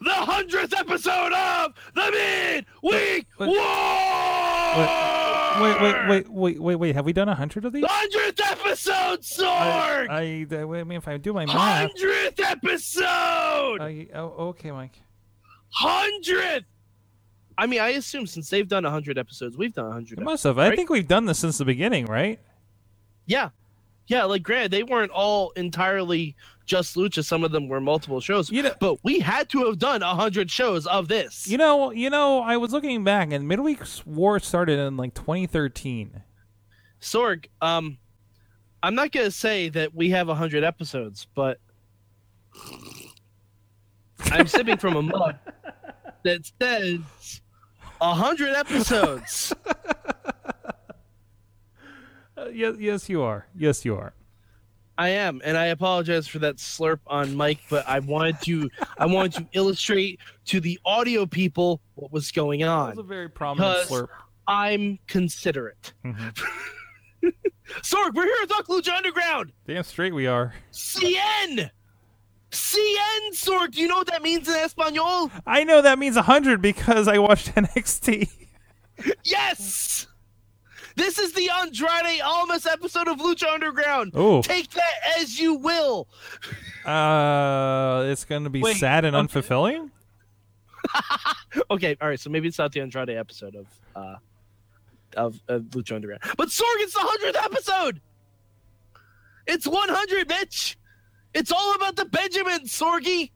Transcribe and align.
the 0.00 0.12
hundredth 0.12 0.74
episode 0.74 1.32
of 1.32 1.74
the 1.94 2.10
Midweek 2.82 3.26
Wait. 3.38 3.48
War. 3.48 3.56
Wait, 5.60 5.82
wait, 5.82 6.08
wait, 6.08 6.28
wait, 6.30 6.62
wait, 6.62 6.76
wait. 6.76 6.94
Have 6.94 7.04
we 7.04 7.12
done 7.12 7.28
a 7.28 7.34
hundred 7.34 7.64
of 7.64 7.72
these? 7.72 7.84
Hundredth 7.86 8.40
episode, 8.40 9.20
Sorg. 9.20 10.08
I, 10.08 10.46
I, 10.50 10.62
I 10.62 10.84
mean, 10.84 10.98
if 10.98 11.08
I 11.08 11.16
do 11.16 11.32
my 11.32 11.44
math, 11.44 11.90
Hundredth 11.90 12.40
episode. 12.40 13.80
I, 13.80 14.06
oh, 14.14 14.48
okay, 14.48 14.70
Mike. 14.70 15.00
Hundredth. 15.70 16.64
I 17.58 17.66
mean, 17.66 17.80
I 17.80 17.90
assume 17.90 18.26
since 18.26 18.48
they've 18.48 18.66
done 18.66 18.84
hundred 18.84 19.18
episodes, 19.18 19.58
we've 19.58 19.74
done 19.74 19.92
hundred. 19.92 20.20
Must 20.20 20.44
have. 20.44 20.58
I 20.58 20.74
think 20.74 20.88
we've 20.88 21.08
done 21.08 21.26
this 21.26 21.38
since 21.40 21.58
the 21.58 21.64
beginning, 21.64 22.06
right? 22.06 22.38
Yeah, 23.26 23.50
yeah. 24.10 24.24
Like, 24.24 24.42
granted, 24.42 24.72
they 24.72 24.82
weren't 24.82 25.12
all 25.12 25.50
entirely 25.52 26.36
just 26.66 26.96
Lucha. 26.96 27.24
Some 27.24 27.42
of 27.44 27.52
them 27.52 27.68
were 27.68 27.80
multiple 27.80 28.20
shows. 28.20 28.50
You 28.50 28.62
know- 28.64 28.74
but 28.80 29.02
we 29.02 29.20
had 29.20 29.48
to 29.50 29.64
have 29.66 29.78
done 29.78 30.02
hundred 30.02 30.50
shows 30.50 30.86
of 30.86 31.08
this. 31.08 31.46
You 31.46 31.58
know, 31.58 31.90
you 31.92 32.10
know, 32.10 32.40
I 32.40 32.56
was 32.58 32.72
looking 32.72 33.02
back, 33.04 33.32
and 33.32 33.48
Midweek's 33.50 34.04
War 34.04 34.38
started 34.38 34.78
in 34.78 34.96
like 34.96 35.14
2013. 35.14 36.22
Sorg, 37.00 37.46
um, 37.62 37.98
I'm 38.82 38.94
not 38.94 39.12
gonna 39.12 39.30
say 39.30 39.68
that 39.70 39.94
we 39.94 40.10
have 40.10 40.28
hundred 40.28 40.64
episodes, 40.64 41.26
but 41.34 41.58
I'm 44.32 44.46
sipping 44.46 44.76
from 44.76 44.96
a 44.96 45.02
mug 45.02 45.36
that 46.24 46.50
says 46.60 47.40
hundred 48.00 48.54
episodes. 48.54 49.52
Uh, 52.40 52.48
yes, 52.48 52.76
yes, 52.78 53.08
you 53.08 53.22
are. 53.22 53.46
Yes, 53.56 53.84
you 53.84 53.96
are. 53.96 54.12
I 54.96 55.10
am, 55.10 55.40
and 55.44 55.56
I 55.56 55.66
apologize 55.66 56.26
for 56.26 56.38
that 56.40 56.56
slurp 56.56 57.00
on 57.06 57.34
Mike, 57.34 57.60
but 57.70 57.88
I 57.88 58.00
wanted 58.00 58.40
to 58.42 58.68
I 58.98 59.06
wanted 59.06 59.32
to 59.34 59.46
illustrate 59.52 60.20
to 60.46 60.60
the 60.60 60.78
audio 60.84 61.24
people 61.26 61.80
what 61.94 62.12
was 62.12 62.30
going 62.32 62.60
That 62.60 62.68
on. 62.68 62.90
was 62.90 62.98
a 62.98 63.02
very 63.02 63.28
prominent 63.30 63.88
slurp. 63.88 64.08
I'm 64.46 64.98
considerate. 65.06 65.92
Mhm. 66.04 66.38
Sorg, 67.82 68.14
we're 68.14 68.24
here 68.24 68.34
at 68.42 68.48
Duck 68.48 68.66
Lucha 68.66 68.92
Underground. 68.94 69.52
Damn 69.66 69.84
straight 69.84 70.12
we 70.14 70.26
are. 70.26 70.52
CN! 70.72 71.70
CN, 72.50 73.30
Sorg! 73.32 73.70
Do 73.72 73.80
you 73.80 73.86
know 73.88 73.96
what 73.96 74.08
that 74.08 74.22
means 74.22 74.48
in 74.48 74.54
Espanol? 74.56 75.30
I 75.46 75.62
know 75.64 75.80
that 75.80 75.98
means 75.98 76.16
100 76.16 76.60
because 76.60 77.06
I 77.08 77.18
watched 77.18 77.46
NXT. 77.54 78.28
Yes! 79.24 80.08
This 81.00 81.18
is 81.18 81.32
the 81.32 81.48
Andrade 81.48 82.20
Almas 82.22 82.66
episode 82.66 83.08
of 83.08 83.20
Lucha 83.20 83.50
Underground. 83.50 84.12
Oh. 84.14 84.42
Take 84.42 84.70
that 84.72 84.92
as 85.18 85.40
you 85.40 85.54
will. 85.54 86.06
Uh, 86.84 88.04
it's 88.08 88.26
going 88.26 88.44
to 88.44 88.50
be 88.50 88.60
Wait, 88.60 88.76
sad 88.76 89.06
and 89.06 89.16
okay. 89.16 89.40
unfulfilling. 89.40 89.90
Okay, 91.70 91.96
all 92.00 92.08
right, 92.08 92.20
so 92.20 92.30
maybe 92.30 92.46
it's 92.46 92.58
not 92.58 92.70
the 92.70 92.80
Andrade 92.80 93.10
episode 93.10 93.56
of 93.56 93.66
uh 93.96 94.16
of, 95.16 95.40
of 95.48 95.62
Lucha 95.70 95.96
Underground. 95.96 96.22
But 96.36 96.48
Sorg, 96.48 96.62
it's 96.76 96.92
the 96.92 97.00
hundredth 97.02 97.44
episode! 97.44 98.00
It's 99.48 99.66
100, 99.66 100.28
bitch! 100.28 100.76
It's 101.34 101.50
all 101.50 101.74
about 101.74 101.96
the 101.96 102.04
Benjamin, 102.04 102.66
Sorgy! 102.66 103.30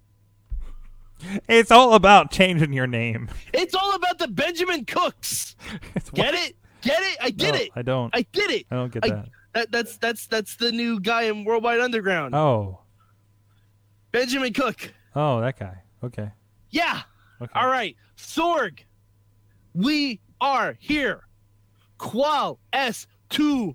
It's 1.49 1.73
all 1.73 1.95
about 1.95 2.31
changing 2.31 2.73
your 2.73 2.87
name. 2.87 3.29
It's 3.53 3.75
all 3.75 3.97
about 3.97 4.19
the 4.19 4.29
Benjamin 4.29 4.85
Cooks! 4.85 5.57
Get 6.15 6.35
it? 6.35 6.57
Get 6.85 7.03
it? 7.03 7.19
I 7.21 7.31
get 7.31 7.55
No, 7.55 7.61
it! 7.61 7.71
I 7.75 7.83
don't. 7.83 8.15
I 8.17 8.23
did 8.33 8.51
it! 8.51 8.67
I 8.71 8.77
don't 8.77 8.93
get 8.93 9.05
I- 9.05 9.09
that. 9.09 9.29
That, 9.55 9.71
that's 9.73 9.97
that's 9.99 10.27
that's 10.27 10.57
the 10.57 10.73
new 10.73 10.99
guy 11.01 11.23
in 11.23 11.45
Worldwide 11.45 11.79
Underground. 11.81 12.35
Oh, 12.35 12.81
Benjamin 14.13 14.53
Cook. 14.53 14.93
oh, 15.15 15.41
that 15.41 15.59
guy. 15.59 15.77
Okay. 16.03 16.29
Yeah. 16.71 17.03
Okay. 17.41 17.53
All 17.55 17.69
right. 17.69 17.97
Sorg. 18.17 18.81
We 19.75 20.21
are 20.41 20.77
here. 20.81 21.27
Qual 21.99 22.59
es 22.73 23.07
tu 23.31 23.75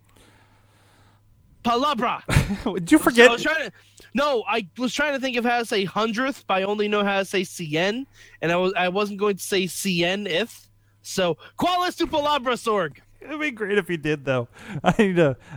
palabra? 1.64 2.24
Did 2.76 2.92
you 2.92 2.98
So 2.98 3.02
I 3.02 3.04
forget? 3.06 3.32
was 3.32 3.42
trying 3.44 3.66
to 3.70 3.72
No, 4.14 4.44
I 4.48 4.68
was 4.78 4.94
trying 4.94 5.14
to 5.14 5.20
think 5.20 5.38
of 5.38 5.46
how 5.46 5.60
to 5.60 5.66
say 5.66 5.86
hundredth, 5.86 6.46
but 6.48 6.56
I 6.56 6.64
only 6.64 6.88
know 6.88 7.04
how 7.04 7.20
to 7.20 7.26
say 7.26 7.42
cien, 7.42 8.06
and 8.42 8.52
I 8.52 8.56
was 8.58 8.74
I 8.76 8.90
wasn't 8.90 9.20
going 9.20 9.38
to 9.38 9.44
say 9.44 9.64
cien 9.64 10.28
if. 10.28 10.69
So 11.02 11.38
Qualis 11.58 11.98
tu 11.98 12.08
palabra, 12.08 12.54
Sorg? 12.56 12.98
It'd 13.22 13.40
be 13.40 13.52
great 13.52 13.78
if 13.78 13.90
you 13.90 13.98
did, 13.98 14.26
though. 14.26 14.48
I 14.84 14.94
need 14.98 15.16
to. 15.18 15.36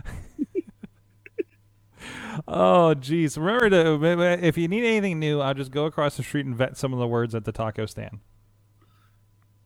oh, 2.47 2.93
jeez. 2.97 3.37
Remember 3.37 3.69
to 3.69 4.45
if 4.45 4.57
you 4.57 4.67
need 4.67 4.83
anything 4.85 5.19
new, 5.19 5.39
I'll 5.39 5.53
just 5.53 5.71
go 5.71 5.85
across 5.85 6.17
the 6.17 6.23
street 6.23 6.45
and 6.45 6.55
vet 6.55 6.77
some 6.77 6.93
of 6.93 6.99
the 6.99 7.07
words 7.07 7.35
at 7.35 7.45
the 7.45 7.51
taco 7.51 7.85
stand. 7.85 8.19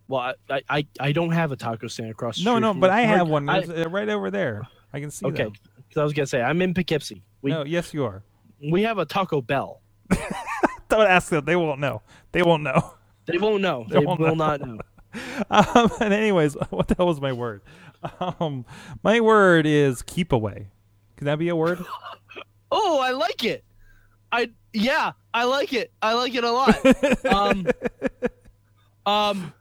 Well, 0.08 0.34
I 0.50 0.62
I, 0.70 0.88
I 1.00 1.12
don't 1.12 1.32
have 1.32 1.52
a 1.52 1.56
taco 1.56 1.88
stand 1.88 2.12
across 2.12 2.38
the 2.38 2.46
No, 2.46 2.52
street 2.54 2.62
no, 2.62 2.72
from 2.74 2.80
but 2.82 2.90
I 2.92 3.06
park. 3.06 3.18
have 3.18 3.28
one 3.30 3.50
I- 3.50 3.62
uh, 3.64 3.90
right 3.90 4.08
over 4.10 4.32
there. 4.32 4.68
I 4.94 5.00
can 5.00 5.12
see. 5.12 5.26
okay, 5.28 5.46
because 5.76 5.98
I 5.98 6.04
was 6.04 6.14
gonna 6.14 6.28
say 6.28 6.42
I'm 6.42 6.62
in 6.62 6.74
Poughkeepsie. 6.74 7.24
We 7.42 7.52
No, 7.52 7.64
yes, 7.66 7.94
you 7.94 8.06
are. 8.06 8.24
we 8.72 8.84
have 8.84 8.98
a 9.00 9.06
Taco 9.06 9.42
Bell. 9.42 9.82
Don't 10.90 11.08
ask 11.08 11.30
them. 11.30 11.44
They 11.46 11.56
won't 11.58 11.80
know. 11.82 12.02
They 12.32 12.42
won't 12.42 12.64
know. 12.64 12.94
They 13.26 13.38
won't 13.38 13.62
know. 13.62 13.86
They 13.90 14.00
They, 14.00 14.06
won't 14.06 14.20
will 14.22 14.36
know. 14.36 14.48
not 14.48 14.62
know. 14.62 14.78
Um, 15.50 15.90
and 16.02 16.14
anyways, 16.14 16.54
what 16.70 16.88
the 16.88 16.96
hell 16.96 17.08
was 17.08 17.22
my 17.22 17.34
word? 17.34 17.62
Um, 18.20 18.66
my 19.04 19.20
word 19.20 19.66
is 19.66 20.02
keep 20.02 20.32
away. 20.32 20.70
Can 21.16 21.26
that 21.26 21.40
be 21.40 21.50
a 21.50 21.56
word? 21.56 21.84
Oh, 22.70 23.00
I 23.00 23.12
like 23.12 23.46
it. 23.46 23.64
I 24.30 24.50
yeah, 24.74 25.14
I 25.34 25.46
like 25.46 25.72
it. 25.72 25.90
I 26.02 26.16
like 26.16 26.36
it 26.36 26.44
a 26.44 26.52
lot. 26.52 26.76
um, 27.34 27.66
um, 29.06 29.54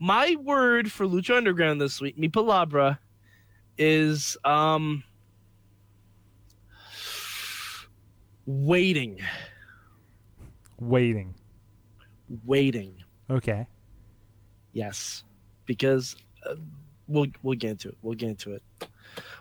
my 0.00 0.34
word 0.42 0.90
for 0.90 1.06
Lucha 1.06 1.36
Underground 1.36 1.80
this 1.80 2.00
week, 2.00 2.18
mi 2.18 2.28
palabra, 2.28 2.98
is 3.78 4.36
um 4.44 5.04
waiting, 8.44 9.20
Waiting. 10.80 11.34
waiting. 12.44 12.96
Okay. 13.30 13.66
Yes, 14.72 15.24
because 15.66 16.16
uh, 16.48 16.54
we'll 17.06 17.26
we'll 17.42 17.56
get 17.56 17.70
into 17.72 17.88
it. 17.88 17.96
We'll 18.02 18.14
get 18.14 18.30
into 18.30 18.54
it. 18.54 18.62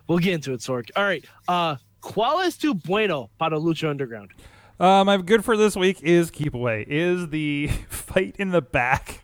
We'll 0.08 0.20
get 0.20 0.34
into 0.34 0.54
it, 0.54 0.62
Sorg. 0.62 0.90
All 0.96 1.04
right. 1.04 1.26
Uh, 1.48 1.76
¿Cuál 2.02 2.46
es 2.46 2.58
tu 2.58 2.74
bueno 2.74 3.30
para 3.38 3.58
Lucha 3.60 3.90
Underground? 3.90 4.32
Uh, 4.80 5.04
my 5.04 5.18
good 5.18 5.44
for 5.44 5.58
this 5.58 5.76
week 5.76 6.02
is 6.02 6.32
keep 6.32 6.54
away. 6.54 6.86
Is 6.88 7.30
the 7.30 7.68
fight 7.90 8.36
in 8.38 8.52
the 8.52 8.62
back. 8.62 9.24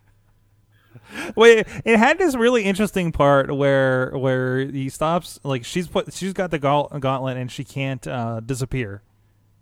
Wait, 1.35 1.67
it 1.85 1.97
had 1.97 2.17
this 2.17 2.35
really 2.35 2.63
interesting 2.63 3.11
part 3.11 3.55
where 3.55 4.11
where 4.17 4.59
he 4.59 4.89
stops. 4.89 5.39
Like 5.43 5.63
she's 5.63 5.87
put, 5.87 6.11
she's 6.11 6.33
got 6.33 6.51
the 6.51 6.59
gauntlet 6.59 7.37
and 7.37 7.51
she 7.51 7.63
can't 7.63 8.05
uh, 8.07 8.39
disappear, 8.39 9.03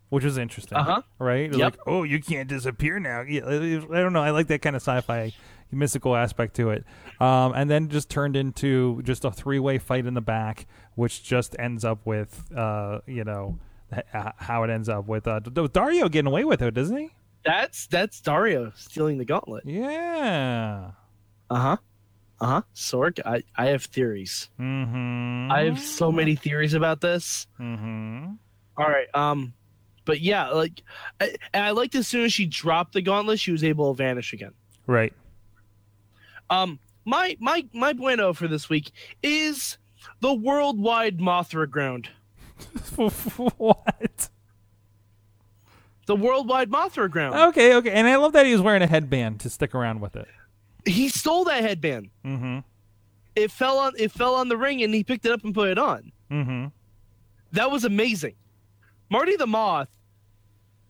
which 0.09 0.23
is 0.23 0.37
interesting. 0.37 0.77
Uh-huh. 0.77 1.01
Right? 1.19 1.53
Yep. 1.53 1.59
Like, 1.59 1.79
oh, 1.87 2.03
you 2.03 2.21
can't 2.21 2.47
disappear 2.47 2.99
now. 2.99 3.21
Yeah, 3.21 3.45
I 3.45 4.01
don't 4.01 4.13
know. 4.13 4.23
I 4.23 4.31
like 4.31 4.47
that 4.47 4.61
kind 4.61 4.75
of 4.75 4.81
sci-fi 4.81 5.33
mystical 5.71 6.15
aspect 6.15 6.55
to 6.57 6.69
it. 6.69 6.85
Um, 7.19 7.53
and 7.53 7.69
then 7.69 7.89
just 7.89 8.09
turned 8.09 8.35
into 8.35 9.01
just 9.03 9.25
a 9.25 9.31
three-way 9.31 9.77
fight 9.77 10.05
in 10.05 10.13
the 10.13 10.21
back, 10.21 10.67
which 10.95 11.23
just 11.23 11.55
ends 11.59 11.85
up 11.85 12.05
with, 12.05 12.51
uh, 12.55 12.99
you 13.05 13.23
know, 13.23 13.59
h- 13.93 14.03
how 14.37 14.63
it 14.63 14.69
ends 14.69 14.89
up 14.89 15.07
with 15.07 15.27
uh, 15.27 15.39
Dario 15.39 16.09
getting 16.09 16.27
away 16.27 16.43
with 16.43 16.61
it, 16.61 16.73
doesn't 16.73 16.97
he? 16.97 17.09
That's 17.43 17.87
that's 17.87 18.21
Dario 18.21 18.71
stealing 18.75 19.17
the 19.17 19.25
gauntlet. 19.25 19.65
Yeah. 19.65 20.91
Uh 21.49 21.55
huh. 21.55 21.77
Uh 22.39 22.45
huh. 22.45 22.61
Sorg, 22.75 23.19
I 23.25 23.43
I 23.55 23.67
have 23.67 23.83
theories. 23.85 24.49
Mm-hmm. 24.59 25.51
I 25.51 25.63
have 25.65 25.79
so 25.79 26.11
many 26.11 26.35
theories 26.35 26.73
about 26.73 27.01
this. 27.01 27.47
Mm-hmm. 27.59 28.33
All 28.77 28.87
right. 28.87 29.07
Um, 29.13 29.53
but 30.05 30.21
yeah, 30.21 30.49
like, 30.49 30.81
I, 31.19 31.35
and 31.53 31.63
I 31.65 31.71
liked 31.71 31.93
as 31.95 32.07
soon 32.07 32.25
as 32.25 32.33
she 32.33 32.45
dropped 32.45 32.93
the 32.93 33.01
gauntlet, 33.01 33.39
she 33.39 33.51
was 33.51 33.63
able 33.63 33.93
to 33.93 33.97
vanish 33.97 34.33
again. 34.33 34.53
Right. 34.87 35.13
Um, 36.51 36.79
my 37.05 37.37
my 37.39 37.65
my 37.73 37.93
bueno 37.93 38.33
for 38.33 38.47
this 38.47 38.69
week 38.69 38.91
is 39.23 39.77
the 40.19 40.33
worldwide 40.33 41.17
Mothra 41.17 41.67
ground. 41.67 42.09
what? 43.57 44.29
The 46.05 46.15
worldwide 46.15 46.69
Mothra 46.69 47.09
ground. 47.09 47.35
Okay, 47.35 47.75
okay. 47.75 47.91
And 47.91 48.07
I 48.07 48.17
love 48.17 48.33
that 48.33 48.45
he 48.45 48.51
was 48.51 48.61
wearing 48.61 48.81
a 48.81 48.87
headband 48.87 49.39
to 49.39 49.49
stick 49.49 49.73
around 49.73 50.01
with 50.01 50.15
it. 50.15 50.27
He 50.85 51.09
stole 51.09 51.45
that 51.45 51.63
headband. 51.63 52.09
Mm-hmm. 52.25 52.59
It 53.35 53.49
fell 53.49 53.77
on 53.77 53.93
it 53.97 54.11
fell 54.11 54.35
on 54.35 54.49
the 54.49 54.57
ring, 54.57 54.83
and 54.83 54.93
he 54.93 55.03
picked 55.03 55.25
it 55.25 55.31
up 55.31 55.43
and 55.45 55.53
put 55.53 55.69
it 55.69 55.77
on. 55.77 56.11
Mm-hmm. 56.29 56.65
That 57.53 57.71
was 57.71 57.85
amazing. 57.85 58.35
Marty 59.09 59.37
the 59.37 59.47
Moth 59.47 59.89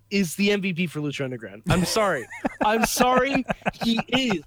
is 0.10 0.36
the 0.36 0.50
MVP 0.50 0.90
for 0.90 1.02
Lucha 1.02 1.24
Underground. 1.24 1.64
I'm 1.70 1.86
sorry. 1.86 2.28
I'm 2.66 2.86
sorry. 2.86 3.46
He 3.84 4.00
is. 4.08 4.42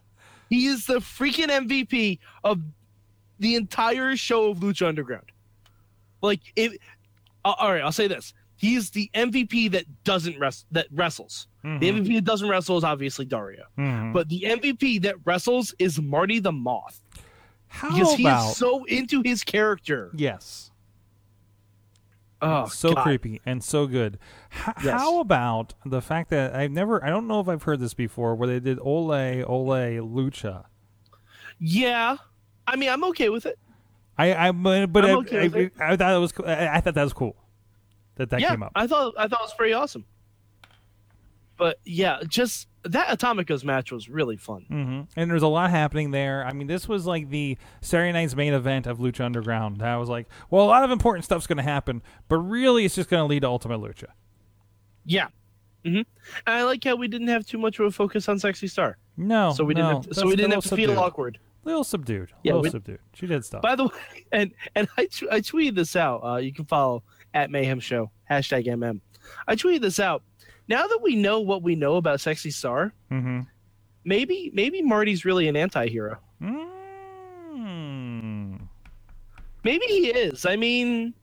He 0.55 0.67
is 0.67 0.87
the 0.87 0.95
freaking 1.01 1.49
MVP 1.49 2.19
of 2.45 2.61
the 3.41 3.57
entire 3.57 4.17
show 4.17 4.51
of 4.51 4.59
Lucha 4.59 4.87
Underground. 4.87 5.31
Like, 6.23 6.41
if. 6.57 6.73
Uh, 7.45 7.55
all 7.59 7.73
right, 7.73 7.83
I'll 7.83 7.93
say 7.93 8.07
this. 8.09 8.33
He's 8.57 8.91
the 8.91 9.11
MVP 9.15 9.73
that 9.73 9.85
doesn't 10.05 10.39
rest 10.39 10.65
that 10.71 10.87
wrestles. 10.93 11.49
The 11.63 11.69
Mhm. 11.69 11.83
MVP 12.07 12.15
that 12.17 12.25
doesn't 12.25 12.49
wrestle 12.49 12.79
is 12.79 12.85
obviously 12.85 13.25
Dario. 13.25 13.65
Mhm. 13.77 14.13
But 14.13 14.29
the 14.29 14.45
MVP 14.47 14.99
that 15.01 15.17
wrestles 15.25 15.75
is 15.79 16.01
Marty 16.01 16.39
the 16.39 16.53
Moth 16.53 17.01
how 17.69 17.91
because 17.91 18.15
he 18.15 18.27
is 18.27 18.57
so 18.57 18.85
into 18.85 19.23
his 19.23 19.43
character. 19.43 20.11
yes, 20.15 20.71
Oh, 22.45 22.67
so 22.67 22.93
God. 22.93 23.03
creepy 23.03 23.41
and 23.47 23.63
so 23.63 23.87
good. 23.87 24.19
H- 24.53 24.75
Yes. 24.85 25.01
How 25.01 25.21
about 25.21 25.75
the 25.85 26.01
fact 26.01 26.31
that 26.31 26.55
I've 26.55 26.71
never, 26.71 27.03
I 27.05 27.09
don't 27.09 27.27
know 27.27 27.41
if 27.41 27.49
I've 27.49 27.63
heard 27.63 27.81
this 27.81 27.95
before, 27.95 28.35
where 28.35 28.49
they 28.49 28.61
did 28.61 28.79
Ole 28.81 29.13
Ole 29.13 29.67
Lucha. 30.01 30.65
Yeah, 31.59 32.17
I 32.67 32.77
mean, 32.77 32.91
I'm 32.91 33.05
okay 33.05 33.29
with 33.29 33.47
it. 33.47 33.59
I, 34.19 34.49
I, 34.49 34.53
but 34.53 35.05
I, 35.05 35.13
okay 35.13 35.49
with 35.49 35.73
I, 35.81 35.93
I 35.93 35.97
thought 35.97 36.15
it 36.15 36.19
was, 36.19 36.33
I 36.47 36.81
thought 36.81 36.95
that 36.95 37.03
was 37.03 37.13
cool 37.13 37.37
that 38.17 38.31
that 38.31 38.41
yeah, 38.41 38.51
came 38.51 38.63
up. 38.63 38.73
I 38.75 38.87
thought 38.87 39.15
I 39.19 39.29
thought 39.29 39.41
it 39.41 39.45
was 39.45 39.55
pretty 39.55 39.73
awesome. 39.73 40.05
But 41.57 41.79
yeah, 41.85 42.21
just 42.27 42.69
that 42.85 43.19
Atomicos 43.19 43.65
match 43.65 43.91
was 43.93 44.09
really 44.09 44.37
fun. 44.37 44.67
hmm 44.69 45.01
And 45.17 45.31
there's 45.31 45.43
a 45.43 45.49
lot 45.49 45.71
happening 45.71 46.11
there. 46.11 46.45
I 46.45 46.53
mean, 46.53 46.67
this 46.67 46.87
was 46.89 47.07
like 47.07 47.31
the 47.31 47.57
Saturday 47.81 48.13
night's 48.13 48.35
main 48.37 48.53
event 48.53 48.87
of 48.87 48.99
Lucha 48.99 49.21
Underground. 49.25 49.83
I 49.83 49.97
was 49.97 50.09
like, 50.09 50.29
well, 50.51 50.65
a 50.65 50.69
lot 50.69 50.85
of 50.85 50.91
important 50.91 51.25
stuff's 51.25 51.47
going 51.47 51.57
to 51.59 51.63
happen, 51.63 52.03
but 52.29 52.37
really, 52.39 52.85
it's 52.85 52.95
just 52.95 53.09
going 53.11 53.21
to 53.23 53.27
lead 53.27 53.41
to 53.41 53.49
Ultima 53.49 53.79
Lucha. 53.79 54.07
Yeah. 55.05 55.29
hmm 55.85 55.97
And 55.97 56.07
I 56.47 56.63
like 56.65 56.83
how 56.85 56.97
we 56.97 57.09
didn't 57.09 57.29
have 57.29 57.47
too 57.47 57.59
much 57.59 57.79
of 57.79 57.87
a 57.87 57.91
focus 57.91 58.29
on 58.29 58.39
Sexy 58.39 58.67
Star, 58.67 58.97
No, 59.17 59.53
so 59.53 59.65
we 59.65 59.75
no, 59.75 59.81
didn't. 59.83 59.95
Have, 59.95 60.05
so 60.05 60.09
that's 60.21 60.25
we 60.27 60.33
a 60.33 60.37
didn't 60.37 60.51
little 60.51 60.63
have 60.63 60.71
to 60.71 60.77
feel 60.77 60.99
awkward. 60.99 61.39
Little 61.65 61.85
subdued. 61.85 62.31
Yeah, 62.43 62.53
little 62.53 62.63
we- 62.65 62.71
subdued. 62.71 62.99
She 63.15 63.27
did 63.27 63.45
stuff. 63.45 63.63
By 63.63 63.75
the 63.77 63.85
way, 63.89 64.27
and 64.33 64.53
and 64.75 64.87
I 64.99 65.07
t- 65.07 65.29
I 65.31 65.41
tweeted 65.41 65.75
this 65.75 65.97
out. 65.97 66.21
Uh, 66.23 66.37
you 66.37 66.53
can 66.53 66.67
follow 66.67 67.03
at 67.33 67.51
Mayhem 67.51 67.81
Show 67.81 68.11
hashtag 68.31 68.67
MM. 68.67 69.01
I 69.49 69.57
tweeted 69.57 69.81
this 69.81 69.99
out. 69.99 70.23
Now 70.69 70.87
that 70.87 70.99
we 71.03 71.17
know 71.17 71.41
what 71.41 71.63
we 71.63 71.75
know 71.77 71.97
about 71.97 72.21
Sexy 72.21 72.51
Star, 72.51 72.93
mm-hmm. 73.11 73.41
maybe 74.05 74.51
maybe 74.55 74.83
Marty's 74.83 75.25
really 75.25 75.49
an 75.49 75.57
anti-hero. 75.57 76.19
mm 76.43 76.69
Maybe 79.63 79.87
he 79.87 80.09
is. 80.09 80.45
I 80.45 80.57
mean, 80.57 81.15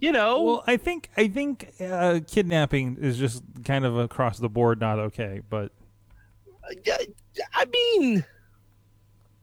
you 0.00 0.12
know, 0.12 0.42
Well, 0.42 0.64
I 0.66 0.76
think 0.76 1.08
I 1.16 1.28
think 1.28 1.72
uh, 1.80 2.20
kidnapping 2.26 2.98
is 3.00 3.16
just 3.18 3.42
kind 3.64 3.86
of 3.86 3.96
across 3.98 4.38
the 4.38 4.50
board 4.50 4.80
not 4.80 4.98
okay, 4.98 5.40
but 5.48 5.72
I 7.54 7.64
mean, 7.66 8.24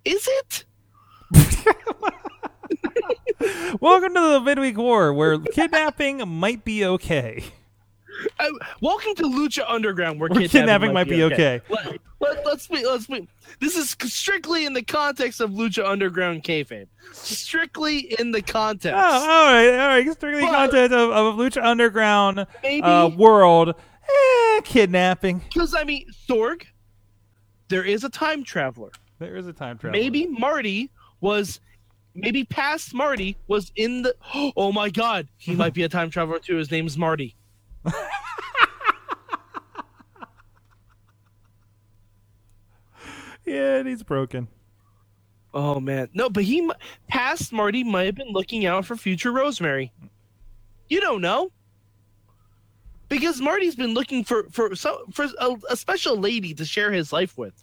is 0.05 0.27
it? 0.29 0.65
welcome 3.81 4.13
to 4.13 4.19
the 4.19 4.41
midweek 4.43 4.77
war 4.77 5.13
where 5.13 5.37
kidnapping 5.37 6.27
might 6.27 6.63
be 6.63 6.85
okay. 6.85 7.43
Welcome 8.81 9.15
to 9.15 9.23
Lucha 9.23 9.63
Underground, 9.67 10.19
where, 10.19 10.29
Where 10.29 10.47
kidnapping 10.47 10.93
might 10.93 11.07
be 11.09 11.23
okay. 11.23 11.61
Let, 11.69 11.97
let, 12.19 12.45
let's 12.45 12.67
be, 12.67 12.85
let's 12.85 13.07
be. 13.07 13.27
This 13.59 13.75
is 13.75 13.95
strictly 14.11 14.65
in 14.65 14.73
the 14.73 14.81
context 14.83 15.41
of 15.41 15.51
Lucha 15.51 15.85
Underground 15.85 16.43
kayfabe. 16.43 16.87
Strictly 17.11 18.15
in 18.19 18.31
the 18.31 18.41
context. 18.41 18.95
Oh, 18.97 18.99
all 19.01 19.53
right, 19.53 19.69
all 19.69 19.87
right. 19.87 20.11
Strictly 20.11 20.41
But- 20.41 20.51
content 20.51 20.93
of, 20.93 21.09
of 21.11 21.35
Lucha 21.35 21.63
Underground 21.63 22.45
Maybe 22.63 22.83
uh, 22.83 23.09
world. 23.09 23.69
Eh, 24.09 24.61
kidnapping. 24.63 25.39
because 25.39 25.75
I 25.75 25.83
mean, 25.83 26.07
Sorg, 26.29 26.63
there 27.67 27.83
is 27.83 28.03
a 28.05 28.09
time 28.09 28.43
traveler. 28.43 28.91
There 29.19 29.35
is 29.35 29.47
a 29.47 29.53
time 29.53 29.77
traveler. 29.77 29.99
Maybe 29.99 30.27
Marty 30.27 30.91
was. 31.21 31.59
Maybe 32.19 32.45
past 32.45 32.93
Marty 32.93 33.37
was 33.47 33.71
in 33.75 34.01
the. 34.03 34.15
Oh 34.55 34.71
my 34.71 34.89
God, 34.89 35.27
he 35.37 35.55
might 35.55 35.73
be 35.73 35.83
a 35.83 35.89
time 35.89 36.09
traveler 36.09 36.39
too. 36.39 36.55
His 36.55 36.71
name 36.71 36.87
is 36.87 36.97
Marty. 36.97 37.35
Yeah, 43.45 43.75
and 43.76 43.76
he's 43.87 44.03
broken. 44.03 44.47
Oh 45.53 45.79
man, 45.79 46.09
no, 46.13 46.29
but 46.29 46.43
he 46.43 46.69
past 47.07 47.51
Marty 47.53 47.83
might 47.83 48.05
have 48.05 48.15
been 48.15 48.31
looking 48.31 48.65
out 48.65 48.85
for 48.85 48.95
future 48.95 49.31
Rosemary. 49.31 49.91
You 50.89 51.01
don't 51.01 51.21
know 51.21 51.51
because 53.09 53.39
Marty's 53.41 53.75
been 53.75 53.93
looking 53.93 54.23
for 54.23 54.47
for 54.51 54.75
so 54.75 55.05
for 55.13 55.25
a, 55.39 55.55
a 55.71 55.77
special 55.77 56.17
lady 56.17 56.53
to 56.53 56.65
share 56.65 56.91
his 56.91 57.11
life 57.13 57.37
with. 57.37 57.53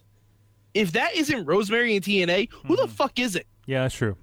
If 0.73 0.93
that 0.93 1.15
isn't 1.15 1.45
Rosemary 1.45 1.95
and 1.95 2.05
TNA, 2.05 2.49
who 2.67 2.75
the 2.77 2.89
fuck 2.89 3.19
is 3.19 3.37
it? 3.37 3.47
Yeah, 3.67 3.83
that's 3.83 3.95
true. 3.95 4.17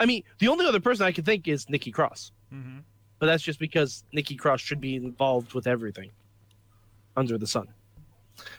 I 0.00 0.06
mean, 0.06 0.22
the 0.38 0.48
only 0.48 0.66
other 0.66 0.80
person 0.80 1.04
I 1.06 1.12
can 1.12 1.24
think 1.24 1.46
is 1.48 1.68
Nikki 1.68 1.90
Cross, 1.90 2.32
Mm-hmm. 2.52 2.78
but 3.18 3.26
that's 3.26 3.42
just 3.42 3.58
because 3.58 4.04
Nikki 4.12 4.36
Cross 4.36 4.60
should 4.60 4.80
be 4.80 4.96
involved 4.96 5.52
with 5.54 5.66
everything 5.66 6.10
under 7.16 7.36
the 7.36 7.46
sun. 7.46 7.68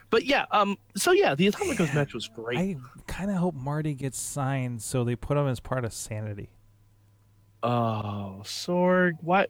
But 0.10 0.26
yeah, 0.26 0.46
um, 0.52 0.78
so 0.96 1.12
yeah, 1.12 1.36
the 1.36 1.48
Atomicos 1.52 1.94
match 1.94 2.14
was 2.14 2.28
great. 2.28 2.58
I 2.58 2.78
kind 3.08 3.30
of 3.30 3.38
hope 3.38 3.56
Marty 3.56 3.94
gets 3.94 4.20
signed 4.20 4.82
so 4.82 5.04
they 5.04 5.16
put 5.16 5.38
him 5.38 5.48
as 5.48 5.60
part 5.60 5.86
of 5.86 5.94
Sanity. 5.94 6.50
Oh, 7.64 8.42
Sorg, 8.44 9.14
what? 9.22 9.50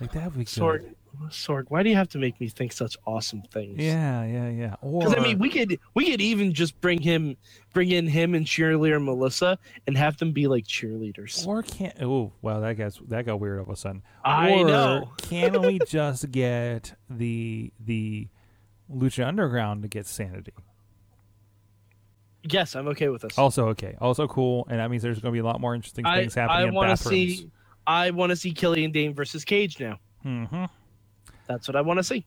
Like 0.00 0.12
that 0.12 0.24
would 0.24 0.34
be 0.38 0.44
good. 0.44 0.46
Sorg, 0.46 0.94
Sorg, 1.28 1.64
why 1.68 1.82
do 1.82 1.88
you 1.90 1.96
have 1.96 2.08
to 2.10 2.18
make 2.18 2.40
me 2.40 2.48
think 2.48 2.72
such 2.72 2.96
awesome 3.06 3.42
things? 3.42 3.78
Yeah, 3.78 4.24
yeah, 4.24 4.48
yeah. 4.50 4.74
Or 4.82 5.00
Because 5.00 5.14
I 5.16 5.20
mean, 5.20 5.38
we 5.38 5.48
could 5.48 5.78
we 5.94 6.10
could 6.10 6.20
even 6.20 6.52
just 6.52 6.80
bring 6.80 7.00
him, 7.00 7.36
bring 7.72 7.90
in 7.90 8.06
him 8.06 8.34
and 8.34 8.46
cheerleader 8.46 9.02
Melissa, 9.02 9.58
and 9.86 9.96
have 9.96 10.16
them 10.18 10.32
be 10.32 10.46
like 10.46 10.64
cheerleaders. 10.66 11.46
or 11.46 11.62
can't. 11.62 12.00
Oh, 12.02 12.32
wow, 12.42 12.60
that 12.60 12.76
gets 12.76 13.00
that 13.08 13.26
got 13.26 13.40
weird 13.40 13.58
all 13.58 13.64
of 13.64 13.70
a 13.70 13.76
sudden. 13.76 14.02
I 14.24 14.50
or 14.52 14.66
know. 14.66 15.12
can 15.18 15.60
we 15.62 15.78
just 15.86 16.30
get 16.30 16.94
the 17.10 17.72
the 17.84 18.28
Lucha 18.92 19.26
Underground 19.26 19.82
to 19.82 19.88
get 19.88 20.06
Sanity? 20.06 20.52
Yes, 22.42 22.76
I'm 22.76 22.88
okay 22.88 23.08
with 23.08 23.22
this. 23.22 23.36
Also 23.36 23.68
okay. 23.68 23.96
Also 24.00 24.26
cool, 24.28 24.66
and 24.70 24.78
that 24.78 24.90
means 24.90 25.02
there's 25.02 25.18
going 25.18 25.32
to 25.32 25.36
be 25.36 25.40
a 25.40 25.44
lot 25.44 25.60
more 25.60 25.74
interesting 25.74 26.06
I 26.06 26.20
things 26.20 26.34
happening 26.34 26.66
I 26.66 26.68
in 26.68 26.74
want 26.74 26.96
to 26.96 27.08
see 27.08 27.50
I 27.86 28.10
want 28.10 28.30
to 28.30 28.36
see 28.36 28.52
Killian 28.52 28.92
Dain 28.92 29.14
versus 29.14 29.44
Cage 29.44 29.80
now. 29.80 29.98
Mm-hmm. 30.24 30.64
That's 31.46 31.66
what 31.66 31.76
I 31.76 31.80
want 31.80 31.98
to 31.98 32.04
see. 32.04 32.26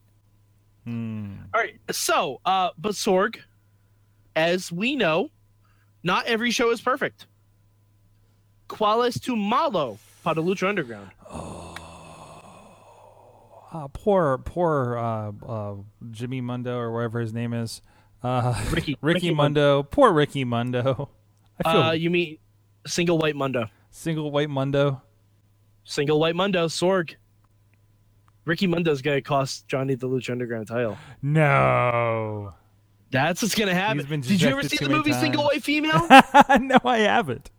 Mm. 0.88 1.38
All 1.54 1.62
right, 1.62 1.80
so 1.92 2.42
uh, 2.46 2.72
but 2.78 2.94
Sorg, 2.94 3.38
as 4.36 4.72
we 4.72 4.96
know, 4.96 5.30
not 6.04 6.26
every 6.26 6.52
show 6.52 6.72
is 6.72 6.82
perfect. 6.82 7.28
Qualis 8.68 9.22
to 9.24 9.36
malo 9.36 10.00
para 10.24 10.36
Lucha 10.36 10.68
Underground. 10.68 11.12
Uh, 13.72 13.88
poor, 13.88 14.38
poor 14.40 14.98
uh, 14.98 15.32
uh, 15.48 15.76
Jimmy 16.12 16.42
Mundo 16.42 16.78
or 16.78 16.92
whatever 16.92 17.20
his 17.22 17.34
name 17.34 17.54
is. 17.54 17.82
Uh, 18.22 18.54
Ricky- 18.72 18.98
Ricky, 19.02 19.28
Ricky 19.30 19.34
Mundo. 19.34 19.84
Poor 19.84 20.12
Ricky 20.12 20.44
Mundo. 20.44 21.10
I 21.66 21.72
feel 21.72 21.82
Uh, 21.84 21.92
you 21.94 22.10
mean 22.10 22.38
single 22.86 23.18
white 23.18 23.36
Mundo? 23.36 23.68
single 23.90 24.32
white 24.32 24.50
Mundo. 24.50 25.02
Single 25.84 26.20
white 26.20 26.36
Mundo, 26.36 26.68
Sorg. 26.68 27.16
Ricky 28.46 28.68
Mundo's 28.68 29.02
gonna 29.02 29.22
cost 29.22 29.68
Johnny 29.68 29.96
the 29.96 30.08
Lucha 30.08 30.32
Underground 30.32 30.68
title. 30.68 30.98
No. 31.22 32.54
That's 33.12 33.42
what's 33.42 33.56
gonna 33.56 33.74
happen. 33.74 34.22
Did 34.22 34.42
you 34.42 34.50
ever 34.50 34.64
see 34.64 34.78
the 34.78 34.90
movie 34.90 35.14
Single. 35.14 35.44
White 35.46 35.64
Female? 35.64 36.08
no, 36.60 36.78
I 36.86 37.00
haven't. 37.00 37.52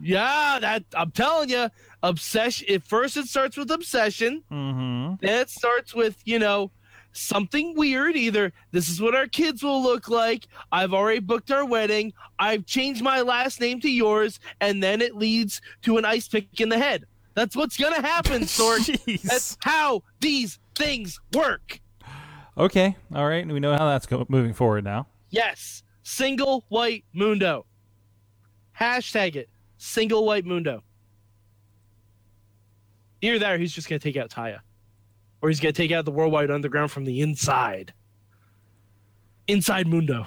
Yeah, 0.00 0.58
that 0.60 0.84
I'm 0.94 1.10
telling 1.10 1.50
you, 1.50 1.68
obsession. 2.02 2.66
At 2.74 2.84
first, 2.84 3.16
it 3.16 3.26
starts 3.26 3.56
with 3.56 3.70
obsession. 3.70 4.42
Mm-hmm. 4.50 5.14
Then 5.20 5.40
it 5.40 5.50
starts 5.50 5.94
with 5.94 6.16
you 6.24 6.38
know 6.38 6.70
something 7.12 7.74
weird. 7.76 8.16
Either 8.16 8.52
this 8.70 8.88
is 8.88 9.00
what 9.00 9.14
our 9.14 9.26
kids 9.26 9.62
will 9.62 9.82
look 9.82 10.08
like. 10.08 10.46
I've 10.72 10.94
already 10.94 11.20
booked 11.20 11.50
our 11.50 11.64
wedding. 11.64 12.12
I've 12.38 12.66
changed 12.66 13.02
my 13.02 13.20
last 13.22 13.60
name 13.60 13.80
to 13.80 13.90
yours, 13.90 14.40
and 14.60 14.82
then 14.82 15.00
it 15.02 15.16
leads 15.16 15.60
to 15.82 15.98
an 15.98 16.04
ice 16.04 16.28
pick 16.28 16.60
in 16.60 16.68
the 16.68 16.78
head. 16.78 17.04
That's 17.34 17.54
what's 17.54 17.76
gonna 17.76 18.02
happen, 18.02 18.42
Sorg. 18.44 19.22
That's 19.22 19.56
how 19.62 20.02
these 20.20 20.58
things 20.74 21.20
work. 21.34 21.80
Okay. 22.56 22.96
All 23.14 23.28
right. 23.28 23.46
We 23.46 23.60
know 23.60 23.72
how 23.76 23.86
that's 23.88 24.06
go- 24.06 24.26
moving 24.28 24.52
forward 24.52 24.82
now. 24.84 25.06
Yes, 25.30 25.82
single 26.02 26.64
white 26.68 27.04
mundo. 27.12 27.64
Hashtag 28.78 29.36
it, 29.36 29.48
single 29.78 30.26
white 30.26 30.44
mundo. 30.44 30.82
Either 33.22 33.38
that, 33.40 33.52
or 33.54 33.58
he's 33.58 33.72
just 33.72 33.88
gonna 33.88 33.98
take 33.98 34.16
out 34.16 34.30
Taya, 34.30 34.60
or 35.42 35.48
he's 35.48 35.58
gonna 35.60 35.72
take 35.72 35.90
out 35.90 36.04
the 36.04 36.10
worldwide 36.12 36.50
underground 36.50 36.90
from 36.90 37.04
the 37.04 37.20
inside. 37.20 37.92
Inside 39.48 39.86
mundo. 39.88 40.26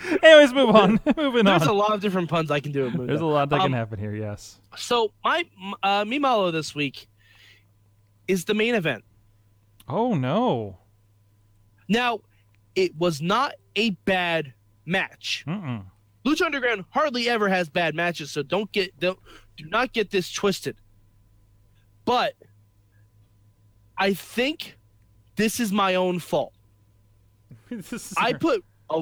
Anyways, 0.22 0.52
move 0.52 0.70
on. 0.70 1.00
Moving 1.16 1.44
There's 1.44 1.54
on. 1.54 1.58
There's 1.60 1.62
a 1.66 1.72
lot 1.72 1.92
of 1.92 2.00
different 2.00 2.28
puns 2.28 2.50
I 2.50 2.60
can 2.60 2.70
do. 2.72 2.90
There's 2.90 3.20
a 3.20 3.26
lot 3.26 3.48
that 3.50 3.56
Um, 3.60 3.62
can 3.66 3.72
happen 3.72 3.98
here. 3.98 4.14
Yes. 4.14 4.60
So 4.76 5.12
my 5.24 5.44
uh, 5.82 6.04
Mimalo 6.04 6.52
this 6.52 6.74
week 6.74 7.08
is 8.28 8.44
the 8.44 8.54
main 8.54 8.74
event. 8.74 9.04
Oh 9.88 10.14
no. 10.14 10.78
Now, 11.88 12.20
it 12.74 12.94
was 12.96 13.20
not 13.22 13.54
a 13.74 13.90
bad 13.90 14.52
match. 14.84 15.44
Mm-mm. 15.48 15.84
Lucha 16.24 16.42
Underground 16.46 16.84
hardly 16.90 17.28
ever 17.28 17.48
has 17.48 17.68
bad 17.68 17.94
matches, 17.94 18.30
so 18.30 18.42
don't 18.42 18.70
get 18.72 18.98
don't 18.98 19.18
do 19.56 19.64
not 19.66 19.92
get 19.92 20.10
this 20.10 20.30
twisted. 20.32 20.76
but 22.04 22.34
I 23.98 24.14
think 24.14 24.78
this 25.36 25.60
is 25.60 25.72
my 25.72 25.94
own 25.96 26.18
fault. 26.20 26.52
This 27.70 27.92
is- 27.92 28.14
I 28.16 28.32
put 28.32 28.64
a 28.90 29.00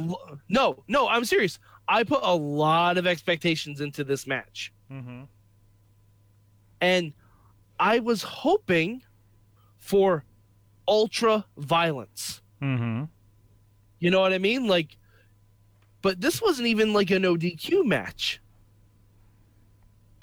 no, 0.48 0.82
no. 0.88 1.08
I'm 1.08 1.24
serious. 1.24 1.58
I 1.88 2.02
put 2.02 2.20
a 2.22 2.34
lot 2.34 2.98
of 2.98 3.06
expectations 3.06 3.80
into 3.80 4.02
this 4.02 4.26
match, 4.26 4.72
Mhm. 4.90 5.28
and 6.80 7.12
I 7.78 8.00
was 8.00 8.22
hoping 8.22 9.02
for 9.78 10.24
ultra 10.88 11.44
violence. 11.56 12.42
Mhm. 12.60 13.08
You 14.00 14.10
know 14.10 14.20
what 14.20 14.32
I 14.32 14.38
mean? 14.38 14.66
Like, 14.66 14.96
but 16.02 16.20
this 16.20 16.40
wasn't 16.40 16.68
even 16.68 16.92
like 16.92 17.10
an 17.10 17.22
ODQ 17.22 17.84
match. 17.84 18.40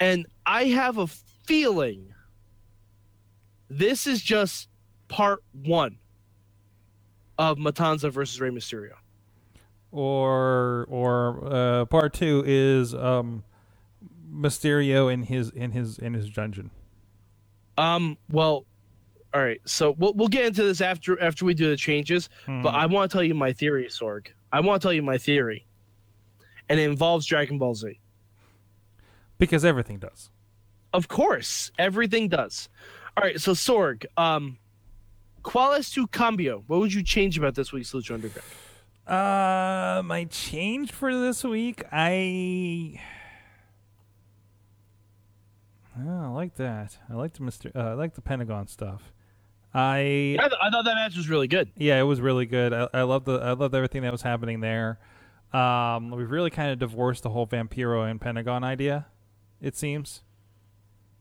And 0.00 0.26
I 0.46 0.64
have 0.64 0.98
a 0.98 1.06
feeling 1.06 2.14
this 3.68 4.06
is 4.06 4.22
just 4.22 4.68
part 5.08 5.42
one 5.52 5.98
of 7.38 7.58
Matanza 7.58 8.10
versus 8.10 8.40
Rey 8.40 8.50
Mysterio. 8.50 8.94
Or 9.90 10.86
or 10.88 11.52
uh, 11.52 11.84
part 11.86 12.14
two 12.14 12.42
is 12.46 12.94
um, 12.94 13.44
Mysterio 14.32 15.12
in 15.12 15.22
his 15.22 15.50
in 15.50 15.70
his 15.70 15.98
in 15.98 16.14
his 16.14 16.28
dungeon. 16.30 16.70
Um, 17.78 18.18
well, 18.30 18.66
all 19.34 19.42
right. 19.42 19.60
So 19.64 19.90
we'll 19.98 20.14
we'll 20.14 20.28
get 20.28 20.44
into 20.46 20.62
this 20.62 20.80
after 20.80 21.20
after 21.20 21.44
we 21.44 21.54
do 21.54 21.68
the 21.68 21.76
changes. 21.76 22.28
But 22.46 22.52
Mhm. 22.52 22.74
I 22.74 22.86
want 22.86 23.10
to 23.10 23.14
tell 23.14 23.24
you 23.24 23.34
my 23.34 23.52
theory, 23.52 23.86
Sorg. 23.86 24.28
I 24.52 24.60
want 24.60 24.80
to 24.80 24.84
tell 24.86 24.92
you 24.92 25.02
my 25.02 25.18
theory, 25.18 25.66
and 26.68 26.78
it 26.78 26.84
involves 26.84 27.26
Dragon 27.26 27.58
Ball 27.58 27.74
Z. 27.74 27.98
because 29.38 29.64
everything 29.64 29.98
does. 29.98 30.30
Of 30.92 31.08
course, 31.08 31.72
everything 31.76 32.28
does. 32.28 32.68
All 33.16 33.24
right, 33.24 33.40
so 33.40 33.52
Sorg, 33.52 34.06
um, 34.16 34.58
¿Cuál 35.42 35.76
es 35.76 35.90
tu 35.90 36.06
cambio? 36.06 36.62
What 36.68 36.78
would 36.80 36.94
you 36.94 37.02
change 37.02 37.36
about 37.36 37.54
this 37.56 37.72
week's 37.72 37.92
Lucha 37.92 38.14
Underground? 38.14 38.48
Uh, 39.06 40.02
my 40.04 40.24
change 40.30 40.90
for 40.92 41.12
this 41.12 41.42
week, 41.44 41.82
I. 41.92 42.98
Oh, 45.98 46.08
I 46.24 46.28
like 46.28 46.54
that. 46.56 46.98
I 47.10 47.14
like 47.14 47.34
the 47.34 47.42
Mister. 47.42 47.70
Uh, 47.74 47.90
I 47.90 47.92
like 47.94 48.14
the 48.14 48.22
Pentagon 48.22 48.66
stuff. 48.68 49.12
I 49.74 50.36
I, 50.38 50.48
th- 50.48 50.52
I 50.62 50.70
thought 50.70 50.84
that 50.84 50.94
match 50.94 51.16
was 51.16 51.28
really 51.28 51.48
good. 51.48 51.68
yeah, 51.76 51.98
it 51.98 52.04
was 52.04 52.20
really 52.20 52.46
good. 52.46 52.72
I, 52.72 52.88
I 52.94 53.02
love 53.02 53.24
the 53.24 53.34
I 53.40 53.52
loved 53.52 53.74
everything 53.74 54.02
that 54.02 54.12
was 54.12 54.22
happening 54.22 54.60
there. 54.60 54.98
Um, 55.52 56.10
we've 56.10 56.30
really 56.30 56.50
kind 56.50 56.70
of 56.72 56.78
divorced 56.78 57.22
the 57.22 57.30
whole 57.30 57.46
Vampiro 57.46 58.08
and 58.10 58.20
Pentagon 58.20 58.64
idea. 58.64 59.06
It 59.60 59.76
seems. 59.76 60.22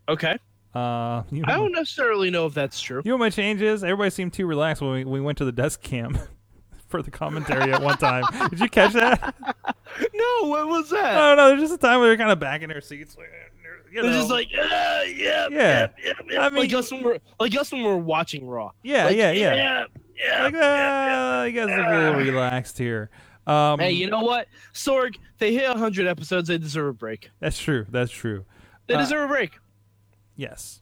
Okay, 0.09 0.37
Uh, 0.73 1.23
you 1.31 1.41
know, 1.41 1.45
I 1.53 1.55
don't 1.57 1.71
necessarily 1.71 2.29
know 2.29 2.45
if 2.45 2.53
that's 2.53 2.81
true. 2.81 3.01
you 3.05 3.11
know 3.11 3.15
what 3.15 3.25
my 3.25 3.29
change 3.29 3.61
is? 3.61 3.83
Everybody 3.83 4.09
seemed 4.09 4.33
too 4.33 4.45
relaxed 4.45 4.81
when 4.81 4.91
we, 4.91 5.03
we 5.05 5.21
went 5.21 5.37
to 5.37 5.45
the 5.45 5.51
desk 5.51 5.81
cam 5.81 6.17
for 6.93 7.01
the 7.01 7.09
commentary 7.09 7.73
at 7.73 7.81
one 7.81 7.97
time. 7.97 8.23
Did 8.51 8.59
you 8.59 8.69
catch 8.69 8.93
that? 8.93 9.33
No, 10.15 10.47
what 10.47 10.67
was 10.67 10.89
that? 10.89 11.15
I 11.15 11.27
don't 11.29 11.37
know. 11.37 11.47
There's 11.49 11.61
just 11.69 11.73
a 11.75 11.77
time 11.77 11.99
where 11.99 12.07
they're 12.09 12.17
kind 12.17 12.31
of 12.31 12.39
back 12.39 12.63
in 12.63 12.69
their 12.69 12.81
seats. 12.81 13.15
Like, 13.15 13.27
you 13.91 14.01
know. 14.01 14.09
just 14.11 14.29
like, 14.31 14.47
uh, 14.47 14.63
yeah, 15.05 15.47
Yeah. 15.51 15.87
yeah, 16.03 16.13
yeah, 16.31 16.41
I 16.41 16.49
mean- 16.49 16.59
like 16.61 16.73
us 16.73 16.91
when 16.91 17.03
we're 17.03 17.19
like 17.39 17.55
us 17.55 17.71
when 17.71 17.83
we're 17.83 17.95
watching 17.97 18.47
Raw. 18.47 18.71
yeah, 18.81 19.05
Like, 19.05 19.17
yeah, 19.17 19.31
yeah, 19.31 19.53
yeah, 19.55 19.85
yeah. 20.15 20.43
Like, 20.45 20.53
uh, 20.55 21.43
you 21.45 21.51
guys 21.51 21.77
look 21.77 21.85
a 21.87 21.95
little 21.95 22.13
relaxed 22.21 22.77
here. 22.79 23.11
Um, 23.45 23.79
Hey, 23.79 23.91
you 23.91 24.09
know 24.09 24.21
what, 24.21 24.47
Sorg? 24.73 25.15
They 25.37 25.53
hit 25.53 25.67
hundred 25.77 26.07
episodes. 26.07 26.47
They 26.47 26.57
deserve 26.57 26.87
a 26.87 26.93
break. 26.93 27.29
that's 27.39 27.59
true. 27.59 27.85
That's 27.89 28.11
true. 28.11 28.45
They 28.87 28.95
Uh, 28.95 28.99
deserve 28.99 29.25
a 29.25 29.27
break. 29.33 29.59
Yes. 30.35 30.81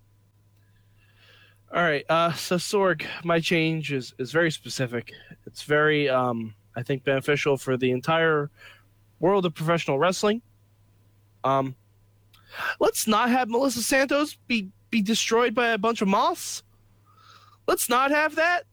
All 1.73 1.81
right. 1.81 2.05
Uh, 2.09 2.33
so 2.33 2.57
Sorg, 2.57 3.05
my 3.23 3.39
change 3.39 3.93
is 3.93 4.13
is 4.17 4.31
very 4.31 4.51
specific. 4.51 5.13
It's 5.45 5.63
very, 5.63 6.09
um, 6.09 6.53
I 6.75 6.83
think, 6.83 7.03
beneficial 7.03 7.57
for 7.57 7.77
the 7.77 7.91
entire 7.91 8.49
world 9.19 9.45
of 9.45 9.53
professional 9.53 9.97
wrestling. 9.97 10.41
Um, 11.43 11.75
let's 12.79 13.07
not 13.07 13.29
have 13.29 13.49
Melissa 13.49 13.83
Santos 13.83 14.35
be 14.47 14.69
be 14.89 15.01
destroyed 15.01 15.55
by 15.55 15.69
a 15.69 15.77
bunch 15.77 16.01
of 16.01 16.07
moths. 16.09 16.63
Let's 17.67 17.87
not 17.87 18.11
have 18.11 18.35
that. 18.35 18.63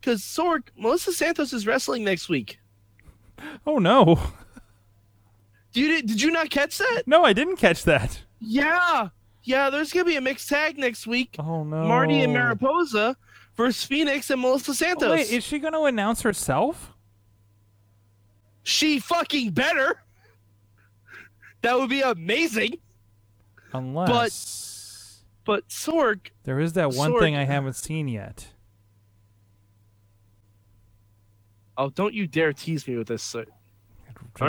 Because 0.00 0.22
Sorg, 0.22 0.62
Melissa 0.78 1.12
Santos 1.12 1.52
is 1.52 1.66
wrestling 1.66 2.04
next 2.04 2.28
week. 2.28 2.58
Oh 3.66 3.78
no, 3.78 4.18
Did 5.72 5.80
you, 5.80 6.02
did 6.02 6.22
you 6.22 6.30
not 6.30 6.50
catch 6.50 6.78
that? 6.78 7.02
no, 7.06 7.24
I 7.24 7.32
didn't 7.32 7.56
catch 7.56 7.84
that. 7.84 8.22
Yeah, 8.40 9.08
yeah. 9.44 9.70
There's 9.70 9.92
gonna 9.92 10.04
be 10.04 10.16
a 10.16 10.20
mixed 10.20 10.48
tag 10.48 10.76
next 10.78 11.06
week. 11.06 11.36
Oh 11.38 11.62
no, 11.64 11.84
Marty 11.84 12.20
and 12.22 12.32
Mariposa 12.32 13.16
versus 13.56 13.84
Fenix 13.84 14.30
and 14.30 14.40
Melissa 14.40 14.74
Santos. 14.74 15.08
Oh, 15.08 15.12
wait, 15.12 15.30
is 15.30 15.44
she 15.44 15.58
going 15.60 15.74
to 15.74 15.82
announce 15.84 16.22
herself? 16.22 16.90
she 18.64 18.98
fucking 18.98 19.50
better. 19.50 20.00
That 21.62 21.78
would 21.78 21.90
be 21.90 22.00
amazing. 22.00 22.78
Unless 23.72 25.22
But 25.44 25.68
Sorg, 25.68 26.28
there 26.44 26.58
is 26.60 26.72
that 26.72 26.92
one 26.92 27.12
Sorg- 27.12 27.20
thing 27.20 27.36
I 27.36 27.44
haven't 27.44 27.76
seen 27.76 28.08
yet. 28.08 28.48
oh, 31.76 31.90
don't 31.90 32.14
you 32.14 32.26
dare 32.26 32.52
tease 32.52 32.86
me 32.88 32.96
with 32.96 33.08
this. 33.08 33.34
All 33.34 33.42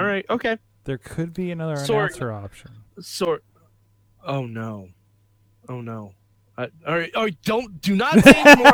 right, 0.03 0.25
okay. 0.29 0.57
There 0.85 0.97
could 0.97 1.33
be 1.33 1.51
another 1.51 1.75
Sorg- 1.75 2.05
announcer 2.05 2.31
option. 2.31 2.71
Sorg. 2.99 3.39
Oh 4.25 4.46
no. 4.46 4.89
Oh 5.70 5.82
no. 5.82 6.13
I, 6.58 6.70
all 6.88 6.96
right, 6.98 7.13
all 7.15 7.24
right, 7.24 7.38
don't 7.44 7.82
do 7.82 7.96
not 7.96 8.17
say 8.24 8.41
anymore. 8.46 8.74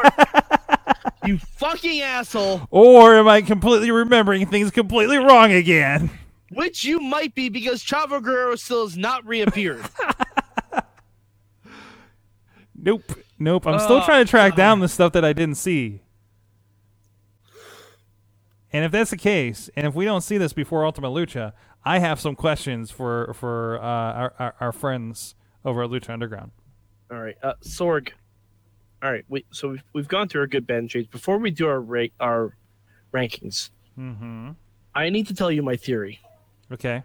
you 1.25 1.37
fucking 1.39 2.01
asshole. 2.01 2.61
Or 2.69 3.15
am 3.15 3.27
I 3.27 3.41
completely 3.41 3.89
remembering 3.91 4.45
things 4.45 4.69
completely 4.71 5.17
wrong 5.17 5.51
again? 5.51 6.11
Which 6.51 6.83
you 6.83 6.99
might 6.99 7.33
be 7.33 7.49
because 7.49 7.83
Chavo 7.83 8.21
Guerrero 8.21 8.55
still 8.55 8.85
has 8.85 8.97
not 8.97 9.25
reappeared. 9.25 9.83
Nope. 12.83 13.03
Nope. 13.37 13.67
I'm 13.67 13.79
still 13.79 13.97
Oh, 13.97 14.05
trying 14.05 14.25
to 14.25 14.29
track 14.29 14.53
God. 14.53 14.57
down 14.57 14.79
the 14.79 14.87
stuff 14.87 15.13
that 15.13 15.23
I 15.23 15.33
didn't 15.33 15.55
see. 15.55 16.01
And 18.73 18.83
if 18.85 18.91
that's 18.91 19.11
the 19.11 19.17
case, 19.17 19.69
and 19.75 19.85
if 19.85 19.93
we 19.93 20.05
don't 20.05 20.21
see 20.21 20.37
this 20.39 20.53
before 20.53 20.85
Ultima 20.85 21.09
Lucha, 21.09 21.53
I 21.83 21.99
have 21.99 22.19
some 22.19 22.35
questions 22.35 22.89
for 22.89 23.33
for 23.35 23.77
uh, 23.79 23.83
our, 23.85 24.33
our 24.39 24.55
our 24.59 24.71
friends 24.71 25.35
over 25.65 25.83
at 25.83 25.89
Lucha 25.89 26.09
Underground. 26.11 26.51
All 27.11 27.19
right, 27.19 27.37
uh, 27.43 27.53
Sorg. 27.61 28.09
All 29.03 29.11
right, 29.11 29.25
we 29.29 29.45
so 29.51 29.69
we've, 29.69 29.83
we've 29.93 30.07
gone 30.07 30.27
through 30.27 30.41
our 30.41 30.47
good 30.47 30.67
band 30.67 30.89
change. 30.89 31.09
Before 31.09 31.37
we 31.37 31.51
do 31.51 31.67
our 31.67 31.79
rate 31.81 32.13
our 32.19 32.55
rankings, 33.13 33.69
Mm-hmm. 33.99 34.51
I 34.95 35.09
need 35.09 35.27
to 35.27 35.33
tell 35.33 35.51
you 35.51 35.61
my 35.61 35.75
theory. 35.75 36.19
Okay. 36.71 37.03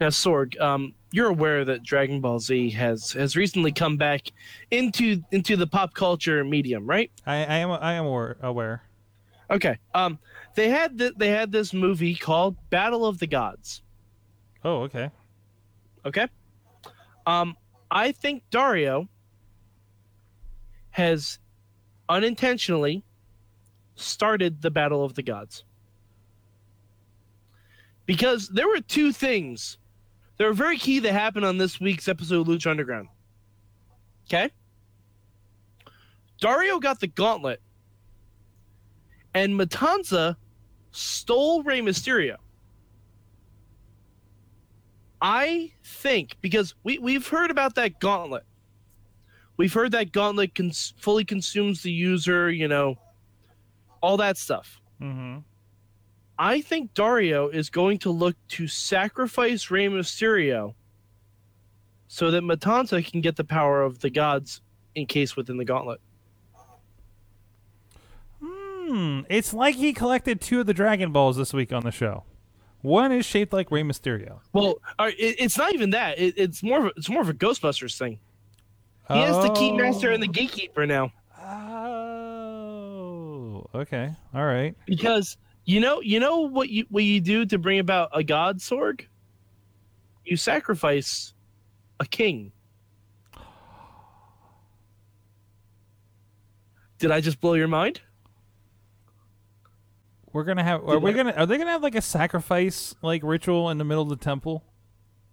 Now, 0.00 0.08
Sorg, 0.08 0.60
um, 0.60 0.94
you're 1.12 1.28
aware 1.28 1.64
that 1.64 1.82
Dragon 1.82 2.20
Ball 2.20 2.38
Z 2.40 2.70
has 2.70 3.12
has 3.12 3.36
recently 3.36 3.72
come 3.72 3.96
back 3.96 4.32
into 4.70 5.22
into 5.30 5.56
the 5.56 5.66
pop 5.66 5.94
culture 5.94 6.42
medium, 6.44 6.86
right? 6.86 7.10
I, 7.26 7.36
I 7.36 7.56
am 7.58 7.70
I 7.70 7.92
am 7.94 8.06
aware. 8.06 8.36
aware. 8.42 8.82
Okay. 9.50 9.78
Um, 9.94 10.18
they 10.54 10.68
had 10.70 10.98
th- 10.98 11.14
they 11.16 11.28
had 11.28 11.52
this 11.52 11.72
movie 11.72 12.14
called 12.14 12.56
Battle 12.70 13.06
of 13.06 13.18
the 13.18 13.26
Gods. 13.26 13.82
Oh, 14.64 14.82
okay. 14.82 15.10
Okay. 16.04 16.26
Um, 17.26 17.56
I 17.90 18.12
think 18.12 18.42
Dario 18.50 19.08
has 20.90 21.38
unintentionally 22.08 23.04
started 23.94 24.60
the 24.62 24.70
Battle 24.70 25.04
of 25.04 25.14
the 25.14 25.22
Gods. 25.22 25.64
Because 28.06 28.48
there 28.48 28.68
were 28.68 28.80
two 28.80 29.12
things 29.12 29.78
that 30.36 30.44
were 30.44 30.52
very 30.52 30.76
key 30.76 30.98
that 30.98 31.12
happened 31.12 31.44
on 31.44 31.58
this 31.58 31.80
week's 31.80 32.08
episode 32.08 32.40
of 32.40 32.46
Lucha 32.48 32.70
Underground. 32.70 33.08
Okay? 34.26 34.50
Dario 36.40 36.80
got 36.80 36.98
the 36.98 37.06
gauntlet, 37.06 37.60
and 39.32 39.54
Matanza 39.54 40.36
stole 40.90 41.62
Rey 41.62 41.80
Mysterio. 41.80 42.36
I 45.22 45.70
think 45.84 46.36
because 46.40 46.74
we 46.82 46.98
we've 46.98 47.26
heard 47.26 47.52
about 47.52 47.76
that 47.76 48.00
gauntlet. 48.00 48.44
We've 49.56 49.72
heard 49.72 49.92
that 49.92 50.10
gauntlet 50.10 50.54
cons- 50.56 50.94
fully 50.98 51.24
consumes 51.24 51.82
the 51.82 51.92
user, 51.92 52.50
you 52.50 52.66
know, 52.66 52.98
all 54.00 54.16
that 54.16 54.36
stuff. 54.36 54.80
Mm-hmm. 55.00 55.38
I 56.38 56.60
think 56.60 56.94
Dario 56.94 57.48
is 57.48 57.70
going 57.70 57.98
to 57.98 58.10
look 58.10 58.34
to 58.48 58.66
sacrifice 58.66 59.70
Rey 59.70 59.86
Mysterio 59.86 60.74
so 62.08 62.32
that 62.32 62.42
Matanza 62.42 63.08
can 63.08 63.20
get 63.20 63.36
the 63.36 63.44
power 63.44 63.82
of 63.82 64.00
the 64.00 64.10
gods 64.10 64.60
encased 64.96 65.36
within 65.36 65.56
the 65.56 65.64
gauntlet. 65.64 66.00
Hmm. 68.42 69.20
It's 69.30 69.54
like 69.54 69.76
he 69.76 69.92
collected 69.92 70.40
two 70.40 70.60
of 70.60 70.66
the 70.66 70.74
Dragon 70.74 71.12
Balls 71.12 71.36
this 71.36 71.52
week 71.52 71.72
on 71.72 71.84
the 71.84 71.92
show. 71.92 72.24
One 72.82 73.12
is 73.12 73.24
shaped 73.24 73.52
like 73.52 73.70
Rey 73.70 73.82
Mysterio. 73.82 74.40
Well, 74.52 74.80
all 74.98 75.06
right, 75.06 75.18
it, 75.18 75.36
it's 75.38 75.56
not 75.56 75.72
even 75.72 75.90
that. 75.90 76.18
It, 76.18 76.34
it's 76.36 76.62
more 76.62 76.80
of 76.80 76.84
a, 76.86 76.92
it's 76.96 77.08
more 77.08 77.22
of 77.22 77.28
a 77.28 77.34
Ghostbusters 77.34 77.96
thing. 77.96 78.18
He 79.08 79.18
has 79.18 79.36
the 79.36 79.50
keymaster 79.50 80.14
and 80.14 80.22
the 80.22 80.28
oh. 80.28 80.32
gatekeeper 80.32 80.86
now. 80.86 81.12
Oh, 81.38 83.66
okay, 83.74 84.14
all 84.34 84.44
right. 84.44 84.74
Because 84.86 85.36
you 85.64 85.80
know, 85.80 86.00
you 86.00 86.18
know 86.18 86.40
what 86.40 86.70
you 86.70 86.86
what 86.88 87.04
you 87.04 87.20
do 87.20 87.46
to 87.46 87.58
bring 87.58 87.78
about 87.78 88.10
a 88.12 88.24
god 88.24 88.58
Sorg. 88.58 89.06
You 90.24 90.36
sacrifice 90.36 91.34
a 92.00 92.06
king. 92.06 92.52
Did 96.98 97.10
I 97.10 97.20
just 97.20 97.40
blow 97.40 97.54
your 97.54 97.68
mind? 97.68 98.00
We're 100.32 100.44
gonna 100.44 100.64
have. 100.64 100.82
Are 100.88 100.94
Did 100.94 101.02
we 101.02 101.10
I- 101.10 101.14
gonna? 101.14 101.32
Are 101.32 101.46
they 101.46 101.58
gonna 101.58 101.70
have 101.70 101.82
like 101.82 101.94
a 101.94 102.00
sacrifice 102.02 102.94
like 103.02 103.22
ritual 103.22 103.70
in 103.70 103.78
the 103.78 103.84
middle 103.84 104.02
of 104.02 104.08
the 104.08 104.16
temple? 104.16 104.64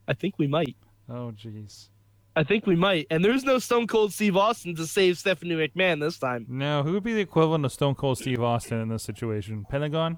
I 0.07 0.13
think 0.13 0.35
we 0.37 0.47
might. 0.47 0.75
Oh, 1.09 1.31
jeez. 1.35 1.89
I 2.35 2.43
think 2.43 2.65
we 2.67 2.75
might. 2.75 3.07
And 3.09 3.23
there's 3.25 3.43
no 3.43 3.59
Stone 3.59 3.87
Cold 3.87 4.13
Steve 4.13 4.37
Austin 4.37 4.75
to 4.75 4.85
save 4.87 5.17
Stephanie 5.17 5.55
McMahon 5.55 5.99
this 5.99 6.17
time. 6.17 6.45
No, 6.47 6.83
who 6.83 6.93
would 6.93 7.03
be 7.03 7.13
the 7.13 7.19
equivalent 7.21 7.65
of 7.65 7.71
Stone 7.73 7.95
Cold 7.95 8.17
Steve 8.17 8.41
Austin 8.41 8.79
in 8.79 8.89
this 8.89 9.03
situation? 9.03 9.65
Pentagon. 9.69 10.17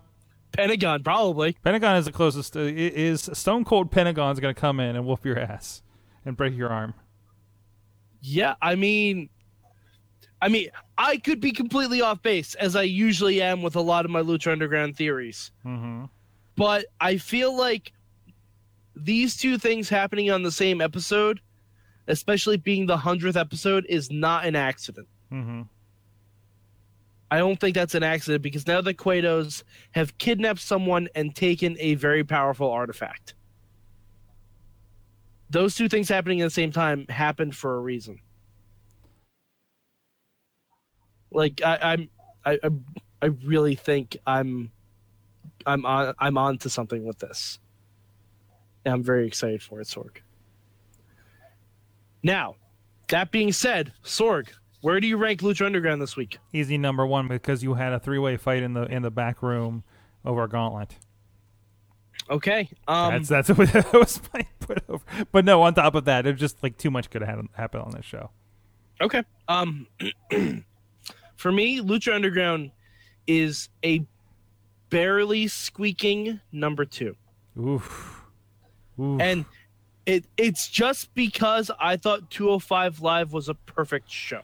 Pentagon, 0.52 1.02
probably. 1.04 1.54
Pentagon 1.64 1.96
is 1.96 2.06
the 2.06 2.12
closest. 2.12 2.56
Uh, 2.58 2.62
i- 2.62 2.66
is 2.66 3.30
Stone 3.34 3.64
Cold 3.66 3.90
Pentagon's 3.92 4.40
gonna 4.40 4.54
come 4.54 4.80
in 4.80 4.96
and 4.96 5.06
whoop 5.06 5.26
your 5.26 5.40
ass 5.40 5.82
and 6.26 6.36
break 6.36 6.56
your 6.56 6.70
arm? 6.70 6.94
Yeah, 8.22 8.56
I 8.62 8.76
mean, 8.76 9.30
I 10.42 10.48
mean, 10.50 10.70
I 10.98 11.18
could 11.18 11.40
be 11.40 11.52
completely 11.52 12.02
off 12.02 12.22
base 12.24 12.56
as 12.56 12.76
I 12.76 12.82
usually 12.84 13.42
am 13.42 13.62
with 13.62 13.76
a 13.76 13.82
lot 13.82 14.06
of 14.06 14.12
my 14.12 14.22
Lucha 14.22 14.52
Underground 14.52 14.96
theories, 14.98 15.52
Mm-hmm. 15.66 16.06
but 16.56 16.86
I 17.00 17.18
feel 17.18 17.56
like 17.56 17.94
these 18.96 19.38
two 19.38 19.58
things 19.58 19.88
happening 19.88 20.32
on 20.32 20.42
the 20.44 20.52
same 20.52 20.82
episode, 20.82 21.42
especially 22.08 22.58
being 22.58 22.88
the 22.88 22.98
hundredth 22.98 23.38
episode, 23.38 23.86
is 23.88 24.10
not 24.12 24.46
an 24.46 24.56
accident. 24.56 25.08
Mm-hmm. 25.32 25.62
I 27.30 27.38
don't 27.38 27.60
think 27.60 27.76
that's 27.76 27.96
an 27.96 28.04
accident 28.04 28.42
because 28.44 28.68
now 28.68 28.82
the 28.82 28.94
Cuetos 28.94 29.64
have 29.92 30.18
kidnapped 30.18 30.60
someone 30.60 31.08
and 31.16 31.34
taken 31.36 31.78
a 31.80 31.94
very 31.96 32.24
powerful 32.26 32.70
artifact. 32.70 33.36
Those 35.50 35.76
two 35.76 35.88
things 35.88 36.10
happening 36.10 36.42
at 36.42 36.46
the 36.46 36.50
same 36.50 36.72
time 36.72 37.06
happened 37.08 37.56
for 37.56 37.76
a 37.76 37.80
reason. 37.80 38.20
Like 41.32 41.62
I, 41.64 41.78
I'm, 41.82 42.10
I, 42.46 42.60
I, 43.22 43.26
really 43.26 43.76
think 43.76 44.18
I'm, 44.28 44.72
I'm 45.66 45.86
on, 45.86 46.14
I'm 46.20 46.38
on 46.38 46.58
to 46.60 46.70
something 46.70 47.06
with 47.06 47.20
this. 47.20 47.60
And 48.84 48.94
I'm 48.96 49.04
very 49.04 49.28
excited 49.28 49.62
for 49.62 49.80
it, 49.80 49.88
Sorg. 49.88 50.18
Now, 52.24 52.56
that 53.10 53.32
being 53.32 53.52
said, 53.52 53.94
Sorg, 54.04 54.50
where 54.82 55.00
do 55.00 55.08
you 55.08 55.18
rank 55.18 55.42
Lucha 55.42 55.66
Underground 55.66 56.02
this 56.02 56.16
week? 56.16 56.40
Easy 56.54 56.78
number 56.78 57.06
one 57.06 57.28
because 57.28 57.64
you 57.64 57.76
had 57.76 57.94
a 57.94 58.00
three 58.00 58.20
way 58.20 58.38
fight 58.38 58.64
in 58.64 58.74
the 58.74 58.84
in 58.84 59.04
the 59.04 59.12
back 59.12 59.44
room 59.44 59.84
over 60.26 60.44
a 60.44 60.50
gauntlet. 60.50 60.96
Okay. 62.30 62.70
Um, 62.88 63.14
that's 63.14 63.30
that's 63.30 63.50
what 63.58 63.72
that 63.74 63.94
was 63.94 64.22
my 64.34 64.46
put 64.60 64.84
over. 64.90 65.04
But 65.32 65.46
no, 65.46 65.62
on 65.62 65.74
top 65.74 65.96
of 65.96 66.06
that, 66.06 66.26
it 66.26 66.32
was 66.32 66.40
just 66.40 66.62
like 66.64 66.78
too 66.78 66.92
much 66.92 67.10
could 67.10 67.22
have 67.22 67.48
happened 67.54 67.84
on 67.84 67.92
this 67.92 68.06
show. 68.06 68.32
okay. 69.00 69.24
Um, 69.48 69.88
for 71.42 71.52
me, 71.52 71.82
Lucha 71.82 72.14
Underground 72.14 72.70
is 73.26 73.70
a 73.84 74.06
barely 74.92 75.48
squeaking 75.48 76.40
number 76.52 76.86
two, 76.86 77.16
Oof. 77.60 78.22
Oof. 79.00 79.20
and 79.22 79.46
it 80.06 80.26
it's 80.38 80.68
just 80.68 81.14
because 81.16 81.72
I 81.80 81.98
thought 81.98 82.30
205 82.30 83.02
Live 83.02 83.34
was 83.34 83.50
a 83.50 83.56
perfect 83.56 84.12
show. 84.12 84.42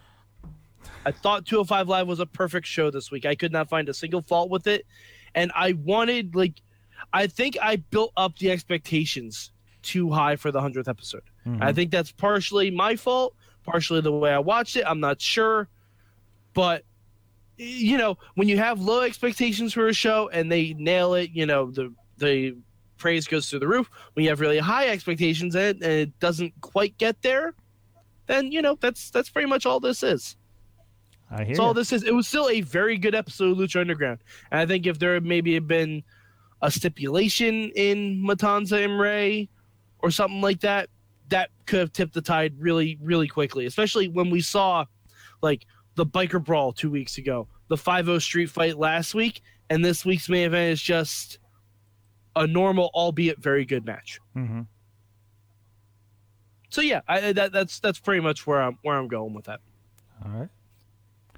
I 1.05 1.11
thought 1.11 1.45
205 1.45 1.87
Live 1.87 2.07
was 2.07 2.19
a 2.19 2.25
perfect 2.25 2.65
show 2.65 2.89
this 2.89 3.11
week. 3.11 3.25
I 3.25 3.35
could 3.35 3.51
not 3.51 3.69
find 3.69 3.87
a 3.89 3.93
single 3.93 4.21
fault 4.23 4.49
with 4.49 4.65
it, 4.67 4.85
and 5.35 5.51
I 5.55 5.73
wanted 5.73 6.35
like, 6.35 6.61
I 7.13 7.27
think 7.27 7.57
I 7.61 7.75
built 7.75 8.11
up 8.17 8.37
the 8.39 8.49
expectations 8.51 9.51
too 9.83 10.09
high 10.11 10.35
for 10.35 10.51
the 10.51 10.61
hundredth 10.61 10.87
episode. 10.87 11.21
Mhm. 11.45 11.61
I 11.61 11.73
think 11.73 11.91
that's 11.91 12.11
partially 12.11 12.71
my 12.71 12.95
fault, 12.95 13.35
partially 13.63 14.01
the 14.01 14.11
way 14.11 14.31
I 14.33 14.39
watched 14.39 14.75
it. 14.75 14.83
I'm 14.87 14.99
not 14.99 15.21
sure. 15.21 15.67
But 16.53 16.83
you 17.57 17.97
know, 17.97 18.17
when 18.35 18.47
you 18.47 18.57
have 18.57 18.79
low 18.79 19.01
expectations 19.01 19.73
for 19.73 19.87
a 19.87 19.93
show 19.93 20.29
and 20.29 20.51
they 20.51 20.73
nail 20.73 21.15
it, 21.15 21.31
you 21.31 21.45
know, 21.45 21.71
the 21.71 21.93
the 22.17 22.55
praise 22.97 23.27
goes 23.27 23.49
through 23.49 23.59
the 23.59 23.67
roof. 23.67 23.89
When 24.13 24.23
you 24.23 24.29
have 24.29 24.39
really 24.39 24.59
high 24.59 24.87
expectations 24.87 25.55
and, 25.55 25.81
and 25.81 25.91
it 25.91 26.19
doesn't 26.19 26.53
quite 26.61 26.97
get 26.97 27.21
there, 27.21 27.53
then 28.27 28.51
you 28.51 28.61
know, 28.61 28.77
that's 28.79 29.09
that's 29.09 29.29
pretty 29.29 29.47
much 29.47 29.65
all 29.65 29.79
this 29.79 30.03
is. 30.03 30.35
I 31.29 31.37
hear. 31.37 31.47
That's 31.47 31.59
all 31.59 31.73
this 31.73 31.91
is. 31.91 32.03
It 32.03 32.13
was 32.13 32.27
still 32.27 32.49
a 32.49 32.61
very 32.61 32.97
good 32.97 33.15
episode 33.15 33.51
of 33.51 33.57
Lucha 33.57 33.81
Underground. 33.81 34.19
And 34.51 34.61
I 34.61 34.65
think 34.65 34.85
if 34.85 34.99
there 34.99 35.15
had 35.15 35.25
maybe 35.25 35.53
had 35.53 35.67
been 35.67 36.03
a 36.61 36.71
stipulation 36.71 37.71
in 37.75 38.23
Matanza 38.23 38.83
and 38.83 38.99
Rey 38.99 39.49
or 39.99 40.11
something 40.11 40.41
like 40.41 40.61
that, 40.61 40.89
that 41.29 41.49
could 41.65 41.79
have 41.79 41.91
tipped 41.91 42.13
the 42.13 42.21
tide 42.21 42.53
really, 42.57 42.97
really 43.01 43.27
quickly. 43.27 43.65
Especially 43.65 44.07
when 44.07 44.29
we 44.29 44.41
saw 44.41 44.85
like 45.41 45.65
the 45.97 46.05
biker 46.05 46.41
brawl 46.43 46.71
two 46.71 46.89
weeks 46.89 47.17
ago, 47.17 47.47
the 47.67 47.75
5 47.75 48.23
street 48.23 48.49
fight 48.49 48.77
last 48.77 49.13
week, 49.13 49.41
and 49.69 49.83
this 49.83 50.05
week's 50.05 50.29
main 50.29 50.45
event 50.45 50.71
is 50.71 50.81
just 50.81 51.39
a 52.35 52.47
normal, 52.47 52.89
albeit 52.93 53.39
very 53.39 53.65
good 53.65 53.85
match. 53.85 54.19
Mhm. 54.35 54.67
So 56.69 56.81
yeah, 56.81 57.01
I, 57.07 57.33
that, 57.33 57.51
that's 57.51 57.79
that's 57.79 57.99
pretty 57.99 58.21
much 58.21 58.45
where 58.45 58.61
I'm 58.61 58.77
where 58.83 58.95
I'm 58.97 59.07
going 59.07 59.33
with 59.33 59.45
that. 59.45 59.59
All 60.23 60.31
right. 60.31 60.49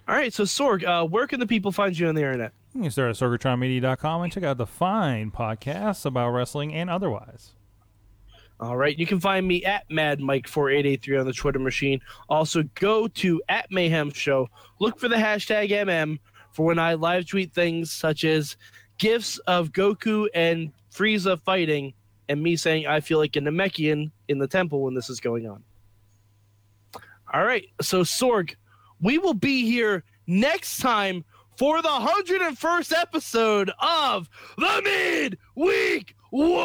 All 0.08 0.16
right, 0.16 0.34
so 0.34 0.44
Sorg, 0.44 0.84
uh, 0.84 1.06
where 1.06 1.28
can 1.28 1.40
the 1.40 1.46
people 1.46 1.72
find 1.72 1.98
you 1.98 2.08
on 2.08 2.16
the 2.16 2.22
internet? 2.22 2.52
You 2.74 2.82
can 2.82 2.92
start 2.92 3.10
at 3.12 3.16
sorgatronmedia.com 3.16 4.24
and 4.24 4.34
check 4.34 4.44
out 4.44 4.58
the 4.58 4.66
fine 4.66 5.30
podcasts 5.32 6.04
about 6.06 6.30
wrestling 6.32 6.74
and 6.74 6.90
otherwise. 6.90 7.52
All 8.60 8.76
right, 8.76 8.98
you 8.98 9.06
can 9.06 9.22
find 9.22 9.48
me 9.48 9.64
at 9.64 9.90
Mad 9.90 10.20
Mike 10.20 10.48
four 10.48 10.70
eight 10.70 10.86
eight 10.86 11.02
three 11.02 11.18
on 11.18 11.26
the 11.26 11.32
Twitter 11.32 11.60
machine. 11.60 12.02
Also, 12.28 12.64
go 12.76 13.08
to 13.08 13.42
at 13.48 13.72
Mayhem 13.72 14.12
Show. 14.12 14.50
Look 14.80 15.00
for 15.00 15.08
the 15.08 15.16
hashtag 15.16 15.70
MM 15.70 16.20
for 16.52 16.66
when 16.66 16.80
I 16.80 16.96
live 16.96 17.26
tweet 17.26 17.54
things 17.54 17.90
such 17.92 18.26
as 18.26 18.58
gifs 18.98 19.38
of 19.40 19.72
Goku 19.72 20.28
and 20.34 20.74
Frieza 20.94 21.40
fighting, 21.42 21.94
and 22.28 22.44
me 22.44 22.58
saying 22.58 22.86
I 22.86 23.00
feel 23.00 23.18
like 23.18 23.38
a 23.38 23.40
Namekian 23.40 24.12
in 24.28 24.40
the 24.40 24.48
temple 24.48 24.82
when 24.84 24.94
this 24.94 25.10
is 25.10 25.22
going 25.22 25.48
on. 25.48 25.64
All 27.34 27.46
right, 27.46 27.66
so 27.82 28.02
Sorg, 28.02 28.56
we 29.00 29.20
will 29.20 29.34
be 29.36 29.64
here 29.66 30.04
next 30.28 30.80
time 30.80 31.24
for 31.58 31.82
the 31.82 31.88
101st 31.88 32.94
episode 32.94 33.72
of 33.80 34.30
the 34.58 35.38
Midweek 35.56 36.16
war! 36.32 36.60